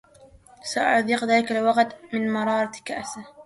سأُذيق 0.63 1.23
ذلك 1.25 1.51
الوغدَ 1.51 1.93
من 2.13 2.33
مرارةِ 2.33 2.71
كأسِه. 2.85 3.25